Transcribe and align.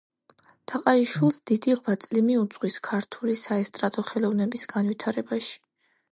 თაყაიშვილს 0.71 1.35
დიდი 1.49 1.75
ღვაწლი 1.81 2.23
მიუძღვის 2.29 2.77
ქართული 2.87 3.35
საესტრადო 3.41 4.05
ხელოვნების 4.13 4.65
განვითარებაში. 4.73 5.53